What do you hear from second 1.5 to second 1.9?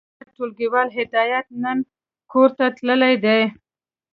نن